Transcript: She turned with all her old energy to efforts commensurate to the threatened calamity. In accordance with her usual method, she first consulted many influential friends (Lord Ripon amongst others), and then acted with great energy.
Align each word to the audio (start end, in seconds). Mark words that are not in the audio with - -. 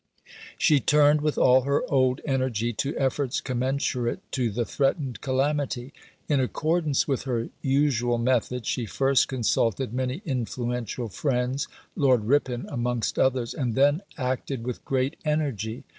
She 0.57 0.79
turned 0.79 1.21
with 1.21 1.37
all 1.37 1.61
her 1.61 1.83
old 1.87 2.21
energy 2.25 2.73
to 2.73 2.97
efforts 2.97 3.39
commensurate 3.39 4.17
to 4.31 4.49
the 4.49 4.65
threatened 4.65 5.21
calamity. 5.21 5.93
In 6.27 6.39
accordance 6.39 7.07
with 7.07 7.25
her 7.25 7.49
usual 7.61 8.17
method, 8.17 8.65
she 8.65 8.87
first 8.87 9.27
consulted 9.27 9.93
many 9.93 10.23
influential 10.25 11.07
friends 11.07 11.67
(Lord 11.95 12.25
Ripon 12.25 12.65
amongst 12.69 13.19
others), 13.19 13.53
and 13.53 13.75
then 13.75 14.01
acted 14.17 14.65
with 14.65 14.83
great 14.85 15.17
energy. 15.23 15.83